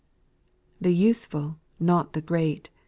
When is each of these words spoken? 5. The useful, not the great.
5. 0.77 0.81
The 0.81 0.93
useful, 0.95 1.57
not 1.79 2.13
the 2.13 2.21
great. 2.21 2.71